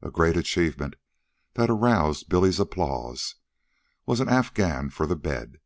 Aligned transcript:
A 0.00 0.10
great 0.10 0.38
achievement, 0.38 0.96
that 1.52 1.68
aroused 1.68 2.30
Billy's 2.30 2.58
applause, 2.58 3.34
was 4.06 4.20
an 4.20 4.28
Afghan 4.30 4.88
for 4.88 5.06
the 5.06 5.16
bed. 5.16 5.58